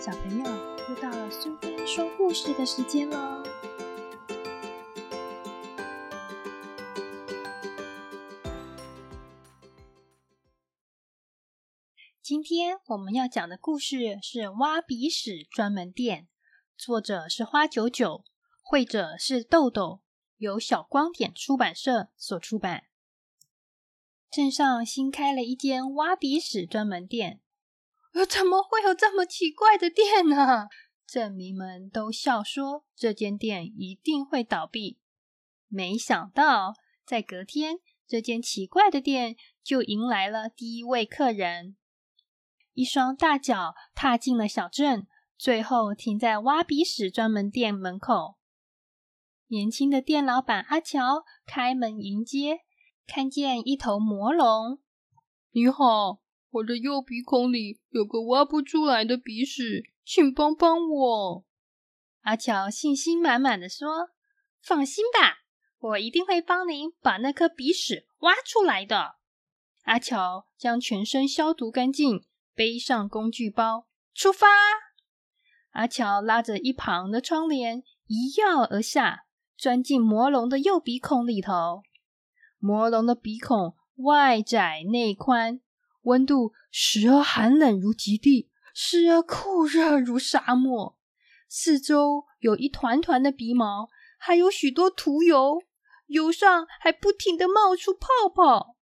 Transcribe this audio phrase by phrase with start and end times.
[0.00, 0.44] 小朋友，
[0.88, 3.42] 又到了苏菲说故事的时间喽！
[12.22, 16.28] 今天我们要讲的故事是《挖鼻屎专门店》，
[16.82, 18.24] 作者是花九九，
[18.62, 20.00] 绘者是豆豆，
[20.38, 22.84] 由小光点出版社所出版。
[24.30, 27.42] 镇上新开了一间挖鼻屎专门店。
[28.28, 30.68] 怎么会有这么奇怪的店呢？
[31.06, 34.98] 镇民们都笑说这间店一定会倒闭。
[35.66, 41.76] 没想到，在隔天，这间奇怪的店就迎来了第一位客人。
[42.74, 45.06] 一双大脚踏进了小镇，
[45.36, 48.36] 最后停在挖鼻屎专门店门口。
[49.48, 52.60] 年轻的店老板阿乔开门迎接，
[53.06, 54.78] 看见一头魔龙。
[55.50, 56.20] 你好。
[56.50, 61.44] 我的右鼻孔里有个挖不出来的鼻屎，请帮帮我。
[62.22, 64.10] 阿乔信心满满的说
[64.60, 65.44] ：“放心吧，
[65.78, 69.16] 我一定会帮您把那颗鼻屎挖出来的。”
[69.84, 74.48] 阿乔将全身消毒干净，背上工具包，出发。
[75.70, 79.24] 阿乔拉着一旁的窗帘，一跃而下，
[79.56, 81.82] 钻进魔龙的右鼻孔里头。
[82.58, 85.60] 魔龙的鼻孔外窄内宽。
[86.02, 90.96] 温度时而寒冷如极地，时而酷热如沙漠。
[91.48, 95.62] 四周有一团团的鼻毛，还有许多涂油，
[96.06, 98.76] 油上还不停的冒出泡泡。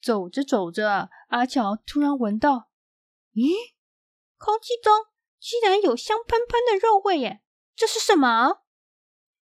[0.00, 2.68] 走着走着，阿乔突然闻到，
[3.34, 3.52] 咦，
[4.36, 4.92] 空气中
[5.38, 7.42] 居然有香喷喷的肉味耶！
[7.74, 8.62] 这是什么？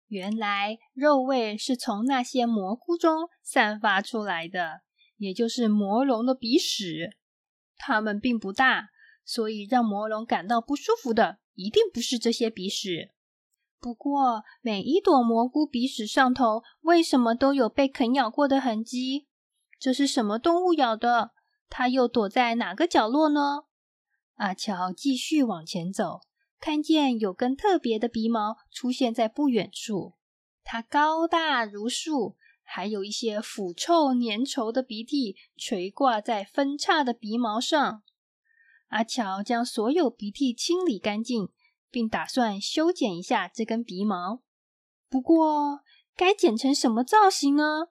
[0.07, 4.83] 原来肉味是从那些蘑菇中散发出来的。
[5.23, 7.17] 也就是魔龙的鼻屎，
[7.77, 8.89] 它们并不大，
[9.25, 13.13] 所以让魔龙感到不舒服的一定不是这些鼻屎。
[13.79, 19.29] 不过，每一朵蘑菇鼻屎上头为什么都有被啃咬过的痕迹？
[19.79, 21.31] 这是什么动物咬的？
[21.71, 23.65] 它又躲在哪个角落呢？
[24.35, 26.23] 阿乔继续往前走，
[26.59, 30.15] 看见有根特别的鼻毛出现在不远处，
[30.65, 32.37] 它高大如树。
[32.63, 38.03] 还有一些腐臭粘稠的鼻涕垂挂在分叉的鼻毛上。
[38.89, 41.49] 阿乔将所有鼻涕清理干净，
[41.91, 44.43] 并打算修剪一下这根鼻毛。
[45.09, 45.81] 不过，
[46.17, 47.89] 该剪成什么造型呢？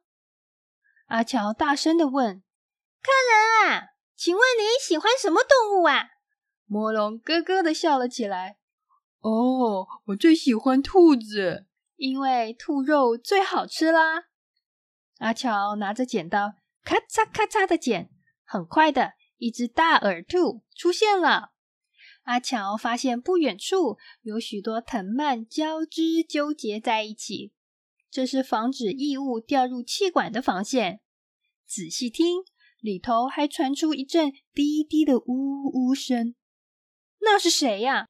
[1.07, 2.43] 阿乔大声的问
[3.01, 3.11] ：“客
[3.65, 6.09] 人啊，请问你喜欢什么动物啊？”
[6.65, 8.57] 魔龙咯咯的笑了起来
[9.21, 11.65] ：“哦，我最喜欢兔子，
[11.97, 14.25] 因为兔肉最好吃啦。”
[15.21, 18.09] 阿乔拿着剪刀，咔嚓咔嚓的剪，
[18.43, 21.51] 很快的一只大耳兔出现了。
[22.23, 27.53] 阿乔发现不远处有许多藤蔓交织纠结在一起，
[28.09, 31.01] 这是防止异物掉入气管的防线。
[31.67, 32.43] 仔细听，
[32.79, 36.33] 里头还传出一阵低低的呜呜声。
[37.19, 38.07] 那是谁呀？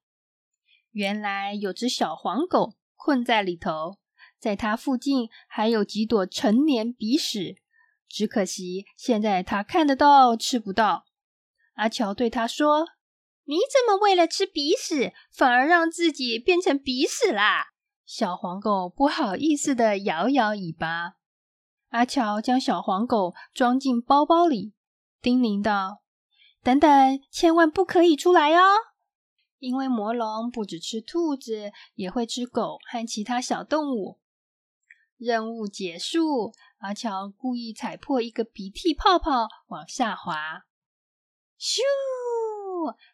[0.91, 4.00] 原来有只小黄狗困在里头。
[4.41, 7.57] 在它附近还有几朵成年鼻屎，
[8.09, 11.06] 只可惜现在它看得到，吃不到。
[11.75, 12.88] 阿乔对他说
[13.46, 17.68] ：“你怎么为了吃鼻屎，反而让自己变成鼻屎啦？”
[18.03, 21.13] 小黄狗不好意思的摇摇尾巴。
[21.90, 24.73] 阿乔将小黄狗装进包包里，
[25.22, 26.02] 叮咛道
[26.63, 28.63] ：“等等，千万不可以出来哦，
[29.59, 34.18] 因为魔龙不只吃兔子，也会吃狗和其他小动物。”
[35.22, 40.66] 任务结束，阿乔故意踩破一个鼻涕泡泡，往下滑。
[41.59, 41.80] 咻！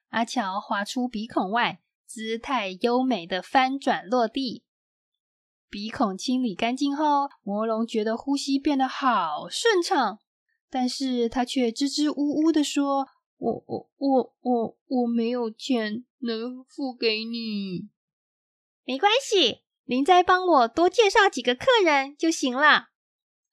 [0.07, 4.63] 阿乔滑出鼻孔外，姿态优美的翻转落地。
[5.69, 10.19] 鼻孔清理干净后，魔龙觉得呼吸变得好顺畅，
[10.69, 17.89] 但是他却支支吾吾的说：“我、我、我、我我没有钱能付给你。”
[18.88, 19.66] 没关系。
[19.89, 22.89] 您再帮我多介绍几个客人就行了。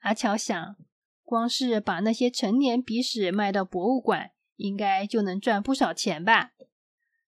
[0.01, 0.77] 阿乔想，
[1.23, 6.51] 光是把那些成年鼻屎卖到博物馆，应该就能赚不少钱吧。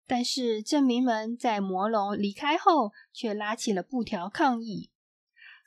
[0.07, 4.91] 但是镇民们在魔龙离开后，却拉起了布条抗议：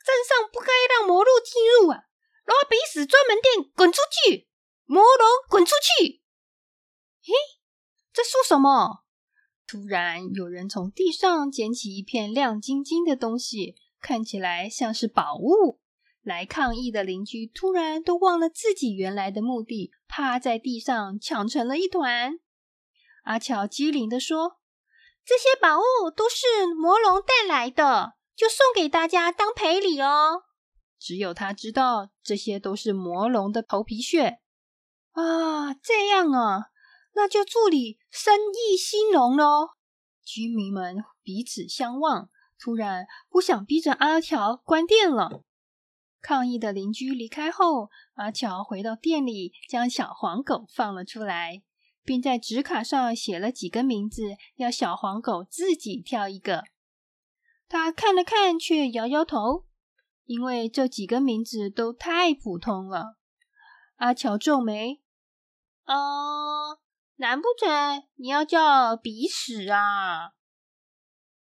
[0.04, 2.06] 镇上不该让魔鹿进入啊！
[2.46, 4.48] 挖鼻屎专门店，滚出去！
[4.84, 6.22] 魔龙，滚出去！
[7.22, 7.32] 嘿，
[8.12, 9.04] 在说什么？
[9.68, 15.78] 突然，有人从地上捡起一片亮晶晶的东西，看起来像是宝物。
[16.22, 22.38] 来抗议的邻居突然都忘了自己原来的目的，趴在地上抢成了一团。
[23.24, 24.58] 阿乔机灵的说
[25.22, 30.44] ：“这些宝物都是魔龙带来的，就送给大家当赔礼哦。
[30.98, 34.38] 只有他知道，这些都是魔龙的头皮屑
[35.12, 35.74] 啊！
[35.74, 36.70] 这样啊，
[37.18, 39.70] 那就祝你生意兴隆喽！
[40.24, 42.30] 居民们彼此相望，
[42.60, 45.42] 突然不想逼着阿乔关店了。
[46.20, 51.64] 抗议的邻居离开后，阿乔回到店里，将小黄狗放了出来，
[52.04, 56.62] 并在纸卡上写了几个名字，要小黄狗自己挑一个。
[57.68, 59.64] 他看了看，却摇摇头。
[60.24, 63.16] 因为这几个名字都太普通了，
[63.96, 65.00] 阿乔皱眉
[65.86, 66.76] ：“嗯，
[67.18, 70.32] 难不成你要叫鼻屎啊？”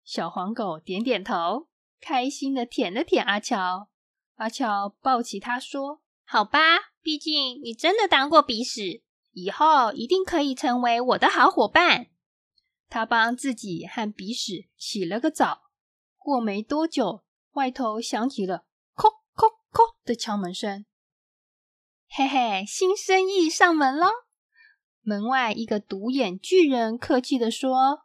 [0.02, 1.68] 小黄狗点点头，
[2.00, 3.88] 开心的舔了舔阿乔。
[4.34, 6.58] 阿乔抱起他说：“好吧，
[7.00, 12.08] 毕竟你真的当过鼻屎，以后一定可以成为我的好伙伴。”
[12.90, 15.70] 他帮自己和鼻屎洗了个澡。
[16.16, 18.64] 过没多久，外头响起了。
[19.76, 20.86] 叩的敲门声，
[22.08, 24.06] 嘿嘿，新生意上门喽！
[25.06, 28.04] 门外一个独眼巨人客气的说：“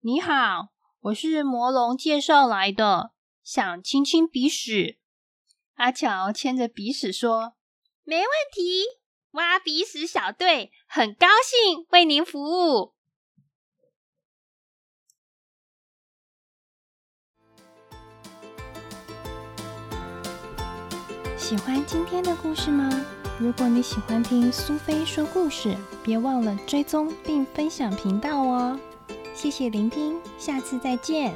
[0.00, 3.12] 你好，我是魔龙介绍来的，
[3.42, 4.98] 想亲亲鼻屎。”
[5.76, 7.56] 阿乔牵着鼻屎说
[8.04, 8.84] ：“没问题，
[9.32, 12.94] 挖鼻屎小队很高兴为您服务。”
[21.36, 22.88] 喜欢今天的故事吗？
[23.36, 28.78] 如果你喜欢听苏菲说故事，别忘了追踪并分享频道哦！
[29.34, 31.34] 谢谢聆听，下次再见。